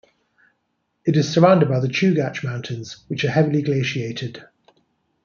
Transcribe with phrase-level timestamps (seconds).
[1.05, 4.43] It is surrounded by the Chugach Mountains, which are heavily glaciated.